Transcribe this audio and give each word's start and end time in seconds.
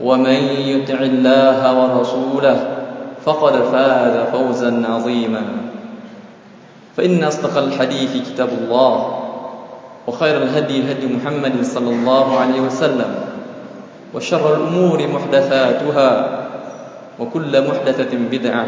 ومن 0.00 0.40
يطع 0.64 0.98
الله 1.00 1.60
ورسوله 1.60 2.58
فقد 3.24 3.54
فاز 3.72 4.14
فوزا 4.32 4.72
عظيما. 4.88 5.42
فإن 6.96 7.24
أصدق 7.24 7.54
الحديث 7.58 8.32
كتاب 8.32 8.48
الله 8.48 8.94
وخير 10.08 10.36
الهدي 10.42 10.92
هدي 10.92 11.06
محمد 11.06 11.62
صلى 11.62 11.90
الله 11.90 12.26
عليه 12.38 12.60
وسلم 12.60 13.10
وشر 14.14 14.44
الأمور 14.56 14.98
محدثاتها 15.06 16.10
وكل 17.20 17.52
محدثة 17.68 18.12
بدعة 18.32 18.66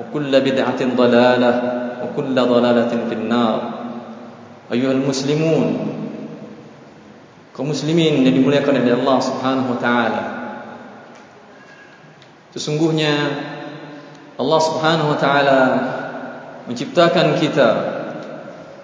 وكل 0.00 0.32
بدعة 0.40 0.80
ضلالة 0.96 1.52
وكل 2.02 2.34
ضلالة 2.34 2.92
في 3.08 3.14
النار. 3.14 3.60
أيها 4.72 4.92
المسلمون 4.92 5.66
كمسلمين 7.58 8.22
oleh 8.46 8.62
Allah 8.62 9.18
Subhanahu 9.18 9.74
wa 9.74 9.78
taala. 9.82 10.22
Sesungguhnya 12.50 13.14
Allah 14.34 14.60
Subhanahu 14.60 15.14
wa 15.14 15.18
taala 15.20 15.60
menciptakan 16.66 17.38
kita 17.38 17.70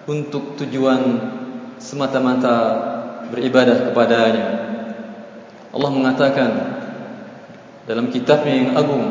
untuk 0.07 0.55
tujuan 0.55 1.19
semata-mata 1.77 2.55
beribadah 3.27 3.91
kepadanya. 3.91 4.47
Allah 5.75 5.91
mengatakan 5.91 6.51
dalam 7.83 8.07
kitabnya 8.07 8.55
yang 8.55 8.71
agung, 8.79 9.05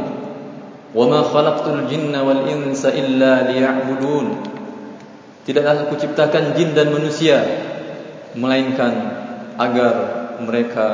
"Wa 0.96 1.04
ma 1.04 1.20
khalaqtul 1.20 1.84
jinna 1.92 2.24
wal 2.24 2.48
insa 2.48 2.92
illa 2.96 3.44
liya'budun." 3.52 4.26
Tidaklah 5.46 5.86
aku 5.86 5.94
ciptakan 6.00 6.58
jin 6.58 6.74
dan 6.74 6.90
manusia 6.90 7.38
melainkan 8.34 8.92
agar 9.56 9.94
mereka 10.42 10.86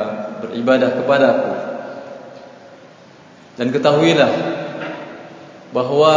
beribadah 0.45 0.93
kepadaku. 0.99 1.52
Dan 3.53 3.69
ketahuilah 3.69 4.31
bahawa 5.73 6.13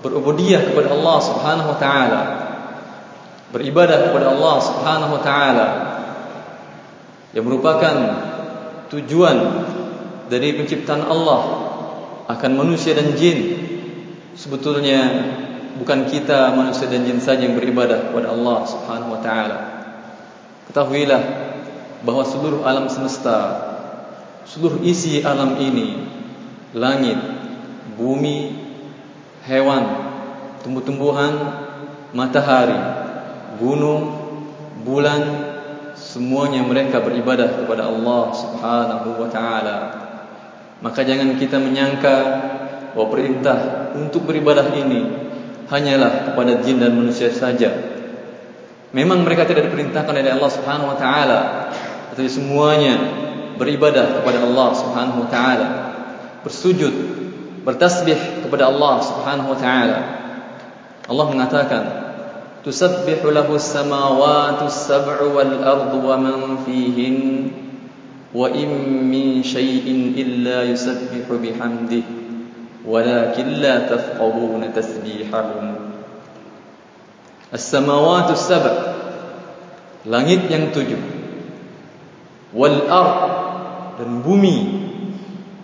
berubudiyah 0.00 0.72
kepada 0.72 0.96
Allah 0.96 1.16
Subhanahu 1.20 1.68
wa 1.76 1.78
taala 1.80 2.20
beribadah 3.52 4.08
kepada 4.08 4.32
Allah 4.32 4.56
Subhanahu 4.64 5.12
wa 5.18 5.22
taala 5.22 5.68
yang 7.36 7.44
merupakan 7.46 7.94
tujuan 8.90 9.36
dari 10.32 10.56
penciptaan 10.56 11.04
Allah 11.04 11.40
akan 12.30 12.50
manusia 12.54 12.94
dan 12.96 13.12
jin 13.18 13.38
sebetulnya 14.34 15.00
bukan 15.76 16.06
kita 16.08 16.54
manusia 16.54 16.88
dan 16.88 17.04
jin 17.04 17.20
saja 17.20 17.44
yang 17.44 17.58
beribadah 17.58 18.10
kepada 18.10 18.32
Allah 18.32 18.58
Subhanahu 18.66 19.14
wa 19.14 19.20
taala. 19.20 19.58
Ketahuilah 20.70 21.22
bahawa 22.06 22.24
seluruh 22.24 22.62
alam 22.64 22.86
semesta 22.88 23.69
seluruh 24.50 24.82
isi 24.82 25.22
alam 25.22 25.62
ini 25.62 26.10
langit 26.74 27.14
bumi 27.94 28.50
hewan 29.46 29.86
tumbuh-tumbuhan 30.66 31.38
matahari 32.10 32.74
gunung 33.62 34.10
bulan 34.82 35.22
semuanya 35.94 36.66
mereka 36.66 36.98
beribadah 36.98 37.62
kepada 37.62 37.86
Allah 37.86 38.24
Subhanahu 38.34 39.08
wa 39.22 39.28
taala. 39.30 39.78
Maka 40.82 41.06
jangan 41.06 41.38
kita 41.38 41.60
menyangka 41.62 42.16
bahawa 42.96 43.06
perintah 43.06 43.58
untuk 43.94 44.26
beribadah 44.26 44.66
ini 44.74 45.30
hanyalah 45.70 46.32
kepada 46.32 46.58
jin 46.64 46.82
dan 46.82 46.98
manusia 46.98 47.30
saja. 47.30 47.70
Memang 48.90 49.22
mereka 49.22 49.46
tidak 49.46 49.70
diperintahkan 49.70 50.10
oleh 50.10 50.34
Allah 50.34 50.50
Subhanahu 50.50 50.90
wa 50.90 50.98
taala 50.98 51.40
tetapi 52.10 52.26
semuanya 52.26 53.29
beribadah 53.60 54.24
kepada 54.24 54.40
Allah 54.40 54.68
Subhanahu 54.72 55.18
wa 55.20 55.28
taala 55.28 55.68
bersujud 56.40 57.20
bertasbih 57.60 58.48
kepada 58.48 58.72
Allah 58.72 59.04
Subhanahu 59.04 59.52
wa 59.52 59.58
taala. 59.60 60.00
Allah 61.04 61.26
mengatakan 61.28 61.82
tusabbihu 62.64 63.28
lahu 63.28 63.60
as-samawati 63.60 64.64
as-sab'u 64.64 65.36
wal 65.36 65.54
ardu 65.60 66.00
wa 66.00 66.16
man 66.16 66.64
fihin 66.64 67.52
wa 68.32 68.48
in 68.48 69.04
min 69.12 69.44
shay'in 69.44 70.16
illa 70.16 70.64
yusabbihu 70.64 71.36
bihamdihi 71.36 72.16
walakin 72.88 73.60
la 73.60 73.84
tafqahuna 73.84 74.72
tasbihahum. 74.72 75.92
As-samawati 77.52 78.32
as-sab' 78.32 78.66
langit 80.08 80.48
yang 80.48 80.72
tujuh 80.72 81.02
wal 82.56 82.88
ardh 82.88 83.39
dan 83.96 84.20
bumi. 84.22 84.58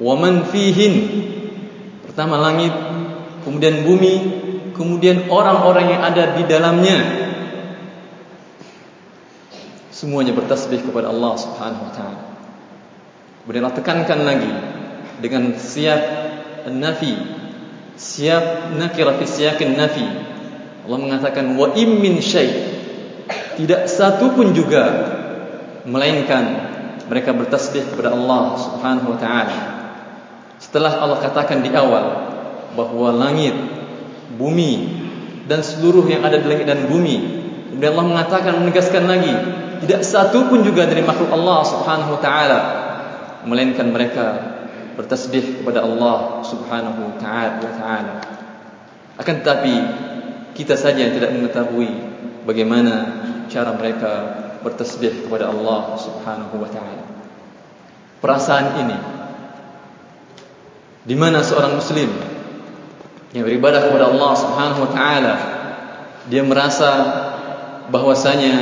Wa 0.00 0.14
man 0.16 0.48
fihin. 0.48 0.94
Pertama 2.06 2.40
langit 2.40 2.72
kemudian 3.44 3.84
bumi 3.86 4.14
kemudian 4.72 5.28
orang-orang 5.28 5.96
yang 5.96 6.02
ada 6.02 6.34
di 6.34 6.42
dalamnya. 6.48 6.98
Semuanya 9.92 10.36
bertasbih 10.36 10.84
kepada 10.84 11.08
Allah 11.08 11.32
Subhanahu 11.40 11.84
wa 11.88 11.92
taala. 11.92 12.20
Kemudian 13.44 13.62
Allah 13.64 13.78
tekankan 13.80 14.20
lagi 14.26 14.52
dengan 15.24 15.56
siap 15.56 16.02
nafi 16.68 17.36
siap 17.96 18.76
nakira 18.76 19.16
fi 19.16 19.24
siyakin 19.24 19.74
nafi. 19.74 20.06
Allah 20.86 20.98
mengatakan 21.00 21.56
wa 21.56 21.72
im 21.74 21.98
min 21.98 22.20
syai. 22.22 22.76
Tidak 23.56 23.88
satu 23.88 24.36
pun 24.36 24.52
juga 24.52 24.84
melainkan 25.88 26.65
mereka 27.06 27.30
bertasbih 27.32 27.86
kepada 27.94 28.14
Allah 28.14 28.58
Subhanahu 28.58 29.14
wa 29.14 29.18
taala. 29.18 29.58
Setelah 30.58 30.98
Allah 30.98 31.18
katakan 31.22 31.62
di 31.62 31.70
awal 31.70 32.04
bahawa 32.74 33.14
langit, 33.14 33.54
bumi 34.34 35.04
dan 35.46 35.62
seluruh 35.62 36.04
yang 36.10 36.26
ada 36.26 36.40
di 36.40 36.46
langit 36.48 36.66
dan 36.66 36.90
bumi, 36.90 37.16
kemudian 37.70 37.92
Allah 37.94 38.06
mengatakan 38.10 38.52
menegaskan 38.58 39.04
lagi, 39.06 39.34
tidak 39.86 40.02
satu 40.02 40.50
pun 40.50 40.64
juga 40.66 40.88
dari 40.88 41.04
makhluk 41.04 41.30
Allah 41.30 41.60
Subhanahu 41.62 42.10
wa 42.18 42.20
taala 42.20 42.60
melainkan 43.46 43.86
mereka 43.92 44.26
bertasbih 44.98 45.62
kepada 45.62 45.84
Allah 45.86 46.42
Subhanahu 46.42 47.00
wa 47.06 47.14
taala. 47.20 48.14
Akan 49.16 49.40
tetapi 49.40 49.74
kita 50.56 50.76
saja 50.76 51.04
yang 51.04 51.14
tidak 51.14 51.36
mengetahui 51.36 51.88
bagaimana 52.48 53.24
cara 53.48 53.76
mereka 53.76 54.35
bertasbih 54.66 55.30
kepada 55.30 55.54
Allah 55.54 55.94
Subhanahu 55.94 56.58
wa 56.58 56.66
taala. 56.66 57.04
Perasaan 58.18 58.66
ini 58.82 58.98
di 61.06 61.14
mana 61.14 61.46
seorang 61.46 61.78
muslim 61.78 62.10
yang 63.30 63.46
beribadah 63.46 63.86
kepada 63.86 64.10
Allah 64.10 64.32
Subhanahu 64.34 64.80
wa 64.82 64.90
taala 64.90 65.34
dia 66.26 66.42
merasa 66.42 66.90
bahwasanya 67.86 68.54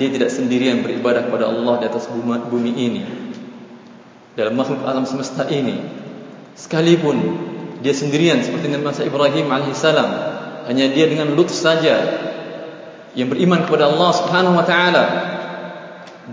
dia 0.00 0.08
tidak 0.08 0.32
sendirian 0.32 0.80
beribadah 0.80 1.28
kepada 1.28 1.52
Allah 1.52 1.84
di 1.84 1.86
atas 1.92 2.08
bumi 2.08 2.72
ini 2.72 3.02
dalam 4.32 4.56
makhluk 4.56 4.80
alam 4.88 5.04
semesta 5.04 5.44
ini 5.52 5.84
sekalipun 6.56 7.16
dia 7.84 7.92
sendirian 7.92 8.40
seperti 8.40 8.72
Nabi 8.72 8.88
Musa 8.88 9.04
Ibrahim 9.04 9.46
alaihissalam 9.52 10.08
hanya 10.72 10.86
dia 10.88 11.04
dengan 11.12 11.36
lutf 11.36 11.52
saja 11.52 12.00
yang 13.12 13.28
beriman 13.28 13.68
kepada 13.68 13.92
Allah 13.92 14.10
Subhanahu 14.16 14.56
wa 14.56 14.64
taala 14.64 15.04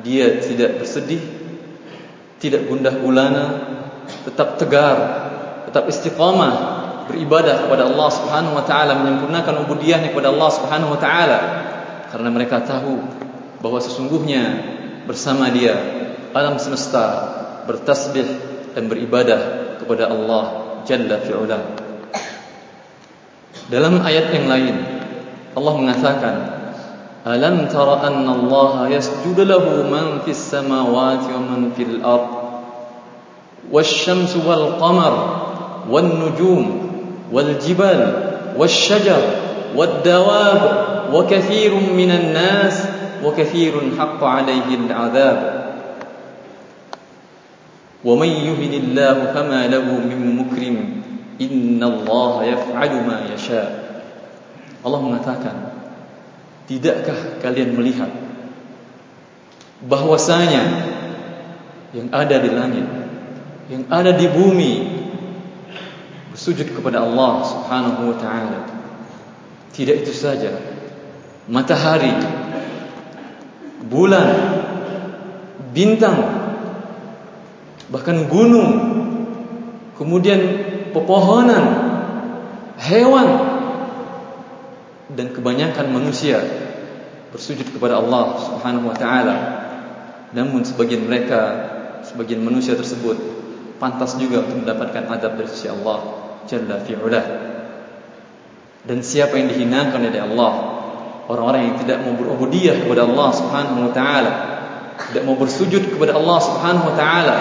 dia 0.03 0.39
tidak 0.39 0.79
bersedih 0.81 1.21
tidak 2.39 2.67
gundah 2.67 2.95
gulana 2.99 3.45
tetap 4.25 4.55
tegar 4.59 4.97
tetap 5.69 5.85
istiqamah 5.85 6.79
beribadah 7.09 7.65
kepada 7.65 7.89
Allah 7.89 8.09
Subhanahu 8.13 8.53
wa 8.53 8.65
taala 8.65 9.01
menyempurnakan 9.01 9.65
ubudiyahnya 9.65 10.13
kepada 10.13 10.29
Allah 10.29 10.49
Subhanahu 10.53 10.93
wa 10.93 10.99
taala. 11.01 11.39
Karena 12.09 12.29
mereka 12.29 12.61
tahu 12.61 13.01
bahwa 13.61 13.81
sesungguhnya 13.81 14.43
bersama 15.09 15.49
dia 15.49 15.73
alam 16.33 16.61
semesta 16.61 17.05
bertasbih 17.65 18.25
dan 18.77 18.85
beribadah 18.85 19.77
kepada 19.81 20.09
Allah 20.09 20.43
Jalla 20.85 21.17
fi'ula 21.21 21.59
dalam 23.69 24.01
ayat 24.01 24.33
yang 24.33 24.45
lain 24.49 24.75
Allah 25.53 25.73
mengatakan 25.77 26.35
ألم 27.27 27.67
تر 27.67 28.07
أن 28.07 28.29
الله 28.29 28.89
يسجد 28.89 29.39
له 29.39 29.59
من 29.91 30.19
في 30.25 30.31
السماوات 30.31 31.19
ومن 31.35 31.71
في 31.77 31.83
الأرض 31.83 32.27
والشمس 33.71 34.37
والقمر 34.47 35.37
والنجوم 35.89 36.89
والجبال 37.31 38.31
والشجر 38.57 39.21
والدواب 39.75 40.85
وكثير 41.13 41.73
من 41.75 42.11
الناس 42.11 42.83
وكثير 43.25 43.73
حق 43.99 44.23
عليه 44.23 44.75
العذاب 44.87 45.59
ومن 48.05 48.27
يهن 48.27 48.73
الله 48.83 49.31
فما 49.33 49.67
له 49.67 49.83
من 49.83 50.35
مكرم 50.35 51.01
إن 51.41 51.83
الله 51.83 52.43
يفعل 52.43 52.89
ما 52.89 53.21
يشاء 53.35 53.89
اللهم 54.85 55.17
تاكن 55.17 55.78
Tidakkah 56.69 57.41
kalian 57.41 57.73
melihat 57.73 58.13
bahwasanya 59.89 60.85
Yang 61.89 62.13
ada 62.13 62.35
di 62.37 62.49
langit 62.53 62.85
Yang 63.73 63.83
ada 63.89 64.11
di 64.13 64.27
bumi 64.29 64.73
bersujud 66.39 66.71
kepada 66.71 67.03
Allah 67.03 67.43
Subhanahu 67.43 68.01
wa 68.13 68.15
taala. 68.15 68.63
Tidak 69.75 69.91
itu 69.91 70.15
saja. 70.15 70.55
Matahari, 71.51 72.15
bulan, 73.91 74.29
bintang, 75.75 76.15
bahkan 77.91 78.23
gunung, 78.31 78.71
kemudian 79.99 80.39
pepohonan, 80.95 81.65
hewan 82.79 83.48
dan 85.13 85.33
kebanyakan 85.33 85.89
manusia 85.89 86.37
bersujud 87.29 87.69
kepada 87.69 88.01
Allah 88.01 88.37
Subhanahu 88.41 88.89
wa 88.89 88.97
taala. 88.97 89.37
Namun 90.33 90.61
sebagian 90.61 91.09
mereka, 91.09 91.41
sebagian 92.05 92.41
manusia 92.45 92.77
tersebut 92.77 93.17
pantas 93.79 94.19
juga 94.19 94.43
untuk 94.43 94.67
mendapatkan 94.67 95.07
adab 95.07 95.39
dari 95.39 95.49
sisi 95.49 95.71
Allah 95.71 95.99
jalla 96.45 96.83
fi'ulah 96.83 97.25
dan 98.83 98.99
siapa 98.99 99.39
yang 99.39 99.47
dihinakan 99.47 100.11
oleh 100.11 100.21
Allah 100.21 100.53
orang-orang 101.31 101.61
yang 101.71 101.77
tidak 101.79 102.03
mau 102.03 102.13
berubudiyah 102.19 102.83
kepada 102.83 103.07
Allah 103.07 103.29
subhanahu 103.31 103.79
wa 103.87 103.91
ta'ala 103.95 104.31
tidak 105.09 105.23
mau 105.23 105.39
bersujud 105.39 105.95
kepada 105.95 106.19
Allah 106.19 106.37
subhanahu 106.43 106.85
wa 106.91 106.95
ta'ala 106.95 107.37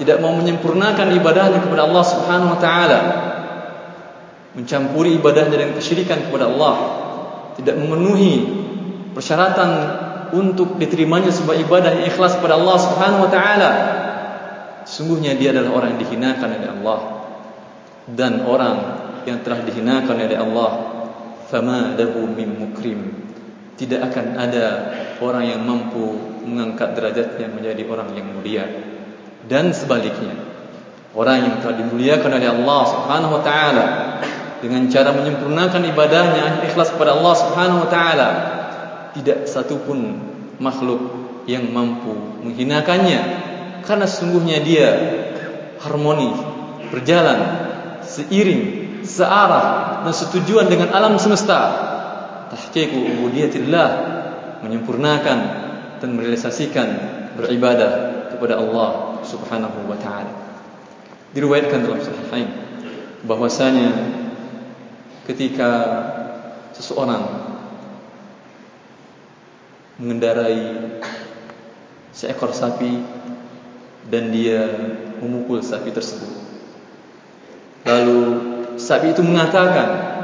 tidak 0.00 0.18
mau 0.24 0.32
menyempurnakan 0.38 1.12
ibadahnya 1.20 1.60
kepada 1.60 1.82
Allah 1.84 2.04
subhanahu 2.04 2.56
wa 2.56 2.60
ta'ala 2.60 2.98
mencampuri 4.58 5.14
ibadahnya 5.22 5.54
dengan 5.54 5.78
kesyirikan 5.78 6.26
kepada 6.26 6.50
Allah 6.50 6.74
tidak 7.54 7.78
memenuhi 7.78 8.42
persyaratan 9.14 9.70
untuk 10.34 10.76
diterimanya 10.82 11.30
sebuah 11.30 11.56
ibadah 11.62 11.90
yang 11.94 12.10
ikhlas 12.10 12.34
kepada 12.36 12.58
Allah 12.58 12.76
subhanahu 12.82 13.24
wa 13.24 13.30
ta'ala 13.30 13.72
sungguhnya 14.88 15.36
dia 15.36 15.52
adalah 15.52 15.78
orang 15.78 15.88
yang 15.94 16.02
dihinakan 16.02 16.48
oleh 16.58 16.70
Allah. 16.80 17.00
Dan 18.08 18.40
orang 18.48 18.76
yang 19.28 19.44
telah 19.44 19.60
dihinakan 19.60 20.16
oleh 20.16 20.38
Allah 20.40 20.72
fama 21.52 21.92
lahu 21.92 22.24
min 22.24 22.56
mukrim. 22.56 23.28
Tidak 23.78 24.00
akan 24.00 24.26
ada 24.40 24.66
orang 25.22 25.44
yang 25.44 25.60
mampu 25.62 26.16
mengangkat 26.42 26.98
derajatnya 26.98 27.46
menjadi 27.52 27.84
orang 27.84 28.10
yang 28.16 28.26
mulia. 28.32 28.64
Dan 29.44 29.70
sebaliknya 29.76 30.34
orang 31.12 31.46
yang 31.46 31.54
telah 31.60 31.76
dimuliakan 31.84 32.30
oleh 32.32 32.48
Allah 32.48 32.80
Subhanahu 32.88 33.32
wa 33.38 33.42
taala 33.44 33.86
dengan 34.58 34.90
cara 34.90 35.14
menyempurnakan 35.14 35.82
ibadahnya 35.94 36.66
ikhlas 36.66 36.90
kepada 36.94 37.14
Allah 37.14 37.34
Subhanahu 37.38 37.86
wa 37.86 37.90
taala 37.90 38.28
tidak 39.14 39.46
satu 39.46 39.78
pun 39.82 39.98
makhluk 40.58 41.00
yang 41.46 41.70
mampu 41.70 42.12
menghinakannya 42.44 43.20
karena 43.86 44.04
sesungguhnya 44.04 44.60
dia 44.60 44.88
harmoni 45.80 46.34
berjalan 46.90 47.38
seiring, 48.04 48.62
searah 49.04 50.02
dan 50.04 50.14
setujuan 50.14 50.66
dengan 50.66 50.90
alam 50.92 51.20
semesta. 51.20 51.86
Tahqiqu 52.48 52.96
ubudiyatillah 52.96 53.88
menyempurnakan 54.64 55.38
dan 56.00 56.08
merealisasikan 56.16 56.88
beribadah 57.36 57.90
kepada 58.32 58.56
Allah 58.56 59.20
Subhanahu 59.22 59.84
wa 59.84 59.98
taala. 60.00 60.32
Diriwayatkan 61.36 61.84
dalam 61.84 62.00
sahihain 62.00 62.48
bahwasanya 63.28 63.88
ketika 65.28 65.70
seseorang 66.72 67.20
mengendarai 70.00 70.96
seekor 72.16 72.56
sapi 72.56 73.04
dan 74.08 74.32
dia 74.32 74.64
memukul 75.20 75.60
sapi 75.60 75.92
tersebut. 75.92 76.32
Lalu 77.84 78.20
sapi 78.80 79.12
itu 79.12 79.20
mengatakan 79.20 80.16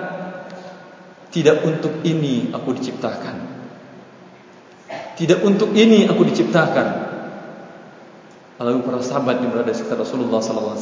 Tidak 1.34 1.66
untuk 1.66 1.98
ini 2.06 2.54
aku 2.54 2.78
diciptakan. 2.78 3.42
Tidak 5.18 5.42
untuk 5.42 5.74
ini 5.74 6.06
aku 6.06 6.22
diciptakan. 6.30 6.88
Lalu 8.62 8.86
para 8.86 9.02
sahabat 9.02 9.42
yang 9.42 9.50
berada 9.50 9.74
di 9.74 9.74
sekitar 9.74 9.98
Rasulullah 9.98 10.38
SAW 10.38 10.78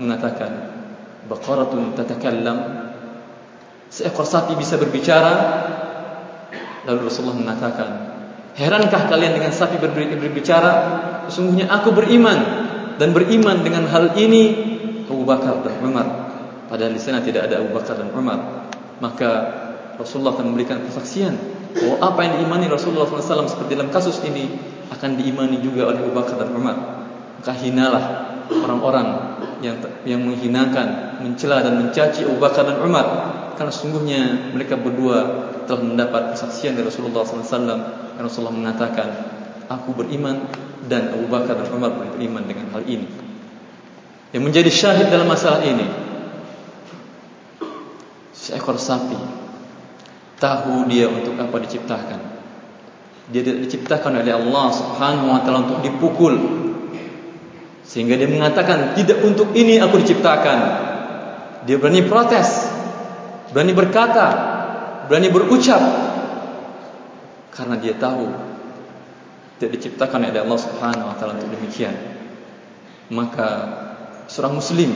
Mengatakan 0.00 0.52
Baqaratun 1.28 1.92
tatakallam 1.92 2.58
Seekor 3.92 4.24
sapi 4.24 4.56
bisa 4.56 4.80
berbicara. 4.80 5.32
Lalu 6.88 7.12
Rasulullah 7.12 7.36
mengatakan 7.38 7.88
Herankah 8.56 9.06
kalian 9.06 9.36
dengan 9.36 9.52
sapi 9.52 9.76
berbicara? 9.78 10.72
Sesungguhnya 11.30 11.70
aku 11.70 11.94
beriman 11.94 12.38
Dan 12.98 13.14
beriman 13.14 13.62
dengan 13.62 13.86
hal 13.86 14.16
ini. 14.18 14.72
Abu 15.06 15.28
Bakar 15.28 15.60
dan 15.60 15.76
Umar 15.84 16.06
Padahal 16.66 16.96
di 16.96 17.00
sana 17.00 17.20
tidak 17.20 17.52
ada 17.52 17.60
Abu 17.60 17.76
Bakar 17.76 18.00
dan 18.00 18.10
Umar. 18.16 18.66
Maka 18.98 19.30
Rasulullah 20.00 20.34
akan 20.40 20.56
memberikan 20.56 20.80
persaksian 20.82 21.36
Bahwa 21.76 21.96
apa 22.00 22.20
yang 22.24 22.34
diimani 22.42 22.66
Rasulullah 22.72 23.06
SAW 23.06 23.46
Seperti 23.46 23.76
dalam 23.76 23.92
kasus 23.92 24.24
ini 24.24 24.56
Akan 24.88 25.20
diimani 25.20 25.60
juga 25.60 25.92
oleh 25.92 26.00
Abu 26.00 26.12
Bakar 26.16 26.40
dan 26.40 26.50
Umar. 26.56 26.76
Maka 27.40 27.52
hinalah 27.60 28.04
orang-orang 28.52 29.06
yang 29.62 29.78
yang 30.04 30.20
menghinakan, 30.26 31.18
mencela 31.22 31.62
dan 31.62 31.78
mencaci 31.78 32.26
Abu 32.26 32.36
Bakar 32.42 32.66
dan 32.66 32.82
Umar. 32.82 33.06
Karena 33.54 33.72
sungguhnya 33.72 34.52
mereka 34.52 34.74
berdua 34.74 35.48
telah 35.70 35.86
mendapat 35.86 36.34
persaksian 36.34 36.74
dari 36.74 36.88
Rasulullah 36.88 37.22
SAW 37.22 37.46
Karena 38.16 38.26
Rasulullah 38.26 38.56
mengatakan 38.56 39.08
Aku 39.70 39.94
beriman 39.94 40.50
dan 40.90 41.14
Abu 41.14 41.30
Bakar 41.30 41.56
dan 41.56 41.70
Umar 41.72 41.94
beriman 41.94 42.44
dengan 42.44 42.74
hal 42.74 42.82
ini. 42.84 43.06
Yang 44.34 44.42
menjadi 44.42 44.70
syahid 44.72 45.06
dalam 45.12 45.28
masalah 45.28 45.62
ini 45.62 45.86
seekor 48.32 48.74
sapi 48.80 49.16
tahu 50.42 50.90
dia 50.90 51.06
untuk 51.06 51.38
apa 51.38 51.56
diciptakan. 51.62 52.20
Dia 53.30 53.40
tidak 53.46 53.70
diciptakan 53.70 54.18
oleh 54.18 54.34
Allah 54.34 54.66
subhanahu 54.74 55.30
wa 55.30 55.40
ta'ala 55.46 55.58
untuk 55.70 55.80
dipukul 55.86 56.34
sehingga 57.82 58.14
dia 58.14 58.30
mengatakan 58.30 58.94
tidak 58.94 59.20
untuk 59.26 59.50
ini 59.52 59.78
aku 59.82 60.00
diciptakan. 60.02 60.58
Dia 61.62 61.78
berani 61.78 62.02
protes 62.06 62.66
berani 63.52 63.72
berkata 63.76 64.26
berani 65.06 65.28
berucap. 65.28 65.82
Karena 67.52 67.76
dia 67.76 67.92
tahu 68.00 68.32
tidak 69.60 69.76
diciptakan 69.76 70.32
oleh 70.32 70.40
Allah 70.40 70.58
subhanahu 70.58 71.10
wa 71.12 71.16
ta'ala 71.20 71.36
untuk 71.36 71.52
demikian. 71.52 71.94
Maka 73.12 73.48
seorang 74.32 74.56
muslim 74.56 74.90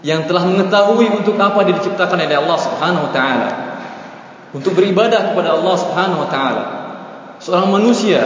yang 0.00 0.24
telah 0.24 0.48
mengetahui 0.48 1.12
untuk 1.12 1.36
apa 1.36 1.60
dia 1.62 1.76
diciptakan 1.76 2.18
oleh 2.24 2.36
Allah 2.40 2.58
Subhanahu 2.58 3.04
wa 3.08 3.12
taala 3.12 3.50
untuk 4.56 4.72
beribadah 4.72 5.32
kepada 5.32 5.60
Allah 5.60 5.74
Subhanahu 5.76 6.20
wa 6.24 6.28
taala 6.32 6.64
seorang 7.36 7.68
manusia 7.68 8.24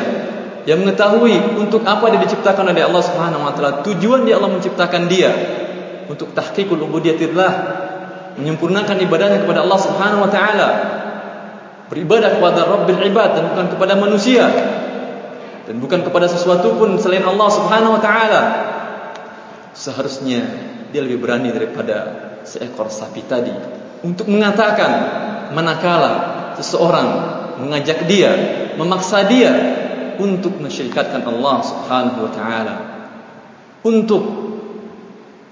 yang 0.64 0.80
mengetahui 0.80 1.60
untuk 1.60 1.84
apa 1.84 2.08
dia 2.08 2.20
diciptakan 2.24 2.72
oleh 2.72 2.84
Allah 2.84 3.02
Subhanahu 3.04 3.44
wa 3.44 3.52
taala 3.52 3.84
tujuan 3.84 4.24
dia 4.24 4.40
Allah 4.40 4.52
menciptakan 4.52 5.08
dia. 5.08 5.30
Untuk 6.04 6.36
tahqiqul 6.36 6.80
ubudiyatillah 6.84 7.52
menyempurnakan 8.36 8.96
ibadahnya 9.04 9.44
kepada 9.44 9.64
Allah 9.64 9.80
Subhanahu 9.80 10.24
wa 10.24 10.30
taala. 10.32 10.68
Beribadah 11.92 12.40
kepada 12.40 12.64
Rabbil 12.64 13.00
Ibad 13.12 13.30
dan 13.36 13.44
bukan 13.52 13.66
kepada 13.76 13.92
manusia. 13.96 14.44
Dan 15.64 15.80
bukan 15.80 16.04
kepada 16.04 16.28
sesuatu 16.28 16.76
pun 16.76 16.96
selain 17.00 17.24
Allah 17.24 17.48
Subhanahu 17.48 17.96
wa 17.96 18.02
taala. 18.04 18.42
Seharusnya 19.76 20.44
dia 20.92 21.00
lebih 21.02 21.24
berani 21.24 21.50
daripada 21.50 21.96
seekor 22.44 22.92
sapi 22.92 23.24
tadi 23.26 23.50
untuk 24.04 24.28
mengatakan 24.28 24.92
manakala 25.56 26.12
seseorang 26.60 27.08
mengajak 27.58 28.04
dia 28.04 28.30
memaksa 28.76 29.24
dia 29.26 29.52
untuk 30.18 30.58
mensyirikatkan 30.60 31.22
Allah 31.24 31.56
Subhanahu 31.62 32.18
wa 32.28 32.32
taala 32.32 32.76
untuk 33.84 34.22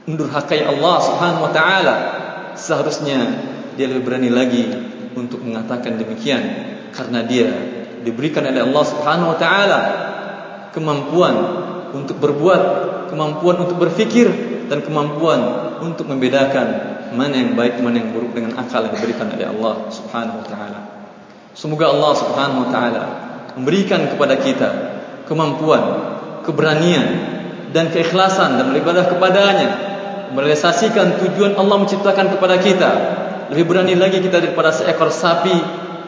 mendurhakai 0.09 0.65
Allah 0.67 0.97
Subhanahu 1.05 1.47
wa 1.47 1.53
taala 1.53 1.97
seharusnya 2.59 3.19
dia 3.79 3.87
lebih 3.89 4.05
berani 4.09 4.31
lagi 4.33 4.65
untuk 5.15 5.45
mengatakan 5.45 6.01
demikian 6.01 6.43
karena 6.93 7.25
dia 7.25 7.49
diberikan 8.03 8.45
oleh 8.45 8.63
Allah 8.65 8.85
Subhanahu 8.85 9.33
wa 9.37 9.39
taala 9.39 9.81
kemampuan 10.75 11.35
untuk 11.93 12.19
berbuat 12.19 12.63
kemampuan 13.13 13.69
untuk 13.69 13.77
berfikir 13.79 14.29
dan 14.67 14.81
kemampuan 14.81 15.41
untuk 15.85 16.09
membedakan 16.09 16.93
mana 17.13 17.37
yang 17.37 17.53
baik 17.53 17.77
mana 17.85 18.01
yang 18.01 18.11
buruk 18.17 18.33
dengan 18.33 18.57
akal 18.57 18.89
yang 18.89 18.97
diberikan 18.97 19.29
oleh 19.29 19.45
Allah 19.45 19.75
Subhanahu 19.93 20.41
wa 20.41 20.47
taala. 20.49 20.81
Semoga 21.53 21.93
Allah 21.93 22.13
Subhanahu 22.17 22.61
wa 22.65 22.69
taala 22.73 23.05
memberikan 23.57 24.09
kepada 24.13 24.41
kita 24.41 24.71
kemampuan, 25.29 25.83
keberanian 26.45 27.07
dan 27.73 27.89
keikhlasan 27.89 28.61
dalam 28.61 28.77
beribadah 28.77 29.09
kepadanya, 29.09 29.71
merealisasikan 30.37 31.21
tujuan 31.25 31.57
Allah 31.57 31.77
menciptakan 31.81 32.37
kepada 32.37 32.57
kita. 32.61 32.91
Lebih 33.53 33.65
berani 33.69 33.95
lagi 33.97 34.21
kita 34.21 34.41
daripada 34.41 34.73
seekor 34.73 35.13
sapi 35.13 35.57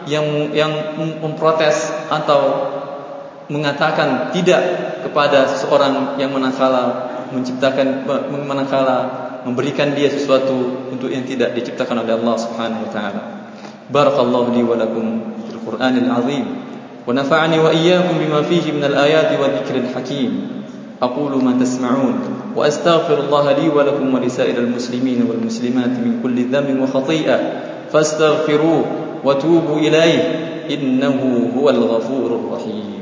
yang 0.08 0.52
yang 0.52 0.72
memprotes 1.20 1.92
atau 2.08 2.40
mengatakan 3.48 4.32
tidak 4.32 4.60
kepada 5.04 5.52
seorang 5.52 6.16
yang 6.16 6.32
manakala 6.32 7.12
menciptakan 7.28 8.08
manakala 8.48 8.96
memberikan 9.44 9.92
dia 9.92 10.08
sesuatu 10.08 10.88
untuk 10.88 11.12
yang 11.12 11.28
tidak 11.28 11.52
diciptakan 11.52 12.00
oleh 12.00 12.16
Allah 12.16 12.36
Subhanahu 12.40 12.88
wa 12.88 12.90
taala. 12.92 13.22
Barakallahu 13.92 14.56
li 14.56 14.64
wa 14.64 14.80
lakum 14.80 15.36
fil 15.44 15.60
Qur'anil 15.60 16.08
azim 16.08 16.63
iyyakum 17.06 18.18
bima 18.18 18.40
fihi 18.42 18.72
min 18.72 18.84
al-ayati 18.84 19.36
wa 19.40 19.48
dhikril 19.48 19.88
hakim. 19.94 20.54
أقول 21.02 21.44
ما 21.44 21.52
تسمعون 21.60 22.14
وأستغفر 22.56 23.18
الله 23.20 23.52
لي 23.52 23.68
ولكم 23.68 24.14
ولسائر 24.14 24.58
المسلمين 24.58 25.26
والمسلمات 25.30 25.90
من 25.90 26.20
كل 26.22 26.44
ذنب 26.48 26.80
وخطيئة 26.82 27.38
فاستغفروه 27.92 28.84
وتوبوا 29.24 29.78
إليه 29.78 30.22
إنه 30.70 31.50
هو 31.58 31.70
الغفور 31.70 32.30
الرحيم 32.40 32.93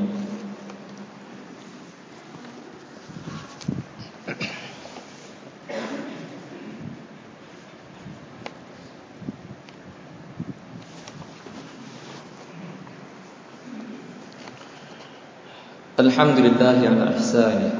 الحمد 16.12 16.38
لله 16.38 16.78
على 16.92 17.10
إحسانه 17.16 17.70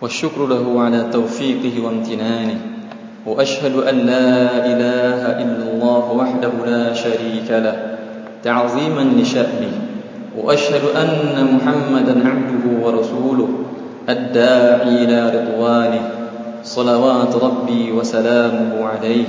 والشكر 0.00 0.46
له 0.46 0.80
على 0.80 1.04
توفيقه 1.12 1.84
وامتنانه 1.84 2.58
وأشهد 3.26 3.74
أن 3.76 3.96
لا 4.06 4.30
إله 4.66 5.20
إلا 5.42 5.64
الله 5.72 6.04
وحده 6.12 6.52
لا 6.66 6.94
شريك 6.94 7.50
له 7.50 7.96
تعظيما 8.44 9.00
لشأنه 9.18 9.74
وأشهد 10.38 10.84
أن 10.94 11.34
محمدا 11.54 12.14
عبده 12.28 12.86
ورسوله 12.86 13.48
الداعي 14.08 15.04
إلى 15.04 15.18
رضوانه 15.38 16.10
صلوات 16.64 17.34
ربي 17.42 17.92
وسلامه 17.92 18.86
عليه 18.86 19.26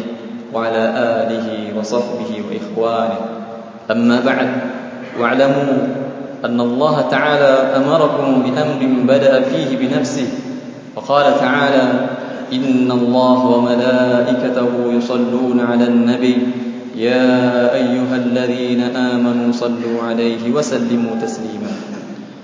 وعلى 0.53 0.83
آله 0.97 1.79
وصحبه 1.79 2.31
وإخوانه. 2.45 3.19
أما 3.91 4.21
بعد 4.25 4.49
واعلموا 5.19 6.02
أن 6.45 6.61
الله 6.61 7.01
تعالى 7.01 7.53
أمركم 7.77 8.43
بأمر 8.43 8.81
بدأ 9.07 9.41
فيه 9.41 9.77
بنفسه 9.77 10.27
وقال 10.95 11.39
تعالى 11.39 11.85
إن 12.53 12.91
الله 12.91 13.39
وملائكته 13.45 14.71
يصلون 14.97 15.59
على 15.59 15.83
النبي 15.87 16.37
يا 16.95 17.73
أيها 17.73 18.15
الذين 18.15 18.81
آمنوا 18.81 19.51
صلوا 19.51 20.03
عليه 20.07 20.51
وسلموا 20.51 21.15
تسليما. 21.21 21.71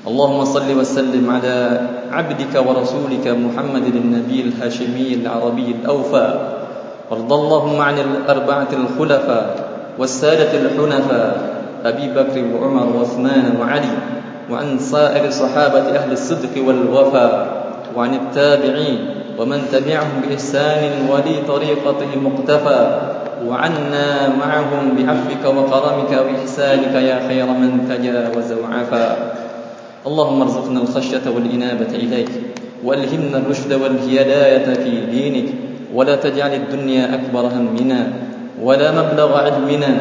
اللهم 0.08 0.46
صل 0.46 0.70
وسلم 0.80 1.30
على 1.30 1.82
عبدك 2.12 2.54
ورسولك 2.56 3.28
محمد 3.28 3.86
النبي 3.96 4.42
الهاشمي 4.42 5.14
العربي 5.14 5.76
الأوفى 5.82 6.28
وارض 7.12 7.34
اللهم 7.34 7.82
عن 7.82 7.98
الأربعة 8.00 8.68
الخلفاء 8.74 9.46
والسادة 10.00 10.52
الحنفاء 10.62 11.59
أبي 11.86 12.08
بكر 12.16 12.44
وعمر 12.56 12.88
وعثمان 12.98 13.58
وعلي 13.62 13.96
وعن 14.52 14.80
سائر 14.80 15.30
صحابة 15.30 15.80
أهل 15.80 16.12
الصدق 16.12 16.68
والوفاء 16.68 17.34
وعن 17.96 18.14
التابعين 18.14 19.00
ومن 19.40 19.62
تبعهم 19.72 20.22
بإحسان 20.22 21.10
ولي 21.10 21.36
طريقته 21.48 22.12
مقتفى 22.22 22.82
وعنا 23.48 24.36
معهم 24.36 24.84
بعفوك 24.98 25.44
وكرمك 25.58 26.12
وإحسانك 26.12 26.94
يا 26.96 27.28
خير 27.28 27.46
من 27.46 27.88
تجاوز 27.90 28.52
وعفا. 28.52 29.18
اللهم 30.08 30.42
ارزقنا 30.42 30.80
الخشية 30.82 31.26
والإنابة 31.36 31.92
إليك 31.96 32.30
وألهمنا 32.84 33.38
الرشد 33.38 33.74
والهداية 33.74 34.74
في 34.74 35.06
دينك 35.12 35.48
ولا 35.94 36.16
تجعل 36.16 36.54
الدنيا 36.54 37.16
أكبر 37.16 37.40
همنا 37.48 38.08
ولا 38.64 38.92
مبلغ 38.92 39.38
علمنا 39.38 39.94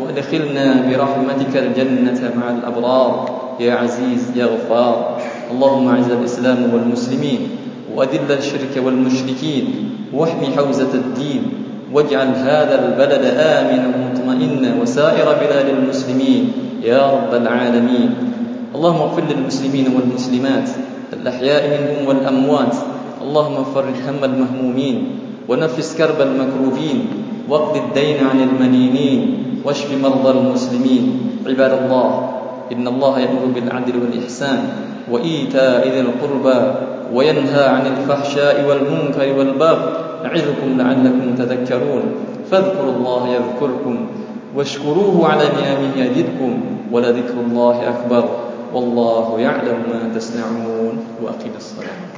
وادخلنا 0.00 0.88
برحمتك 0.88 1.56
الجنة 1.56 2.20
مع 2.36 2.50
الأبرار. 2.50 3.12
يا 3.60 3.74
عزيز 3.74 4.36
يا 4.36 4.46
غفار. 4.46 5.20
اللهم 5.50 5.88
أعز 5.88 6.10
الإسلام 6.10 6.74
والمسلمين 6.74 7.40
وأذل 7.94 8.32
الشرك 8.32 8.74
والمشركين 8.84 9.64
واحمي 10.12 10.46
حوزة 10.56 10.92
الدين 10.94 11.42
واجعل 11.92 12.26
هذا 12.26 12.74
البلد 12.88 13.24
آمنا 13.36 13.88
مطمئنا 14.04 14.70
وسائر 14.82 15.24
بلاد 15.24 15.68
المسلمين. 15.68 16.52
يا 16.82 17.02
رب 17.12 17.34
العالمين. 17.34 18.10
اللهم 18.74 19.00
اغفر 19.00 19.22
للمسلمين 19.30 19.86
والمسلمات 19.96 20.68
الأحياء 21.12 21.62
منهم 21.68 22.08
والأموات. 22.08 22.74
اللهم 23.22 23.64
فرج 23.74 23.96
هم 24.08 24.24
المهمومين 24.24 24.96
ونفس 25.48 25.96
كرب 25.98 26.20
المكروبين 26.20 26.98
واقض 27.48 27.76
الدين 27.76 28.16
عن 28.26 28.38
المنينين. 28.40 29.51
واشف 29.64 29.94
مرضى 30.02 30.30
المسلمين. 30.38 31.02
عباد 31.46 31.72
الله 31.72 32.30
إن 32.72 32.88
الله 32.88 33.18
يأمر 33.20 33.44
بالعدل 33.54 33.94
والإحسان 34.00 34.60
وإيتاء 35.10 35.88
ذي 35.88 36.00
القربى 36.00 36.60
وينهى 37.14 37.64
عن 37.64 37.86
الفحشاء 37.86 38.64
والمنكر 38.68 39.38
والبغي 39.38 39.92
نعظكم 40.24 40.68
لعلكم 40.78 41.34
تذكرون. 41.38 42.02
فاذكروا 42.50 42.92
الله 42.96 43.28
يذكركم 43.28 44.06
واشكروه 44.56 45.28
على 45.28 45.44
نعمه 45.44 45.96
يزدكم 45.96 46.60
ولذكر 46.92 47.34
الله 47.46 47.76
أكبر. 47.88 48.24
والله 48.74 49.40
يعلم 49.40 49.78
ما 49.92 50.00
تصنعون. 50.16 50.94
وأقم 51.22 51.54
الصلاة. 51.56 52.11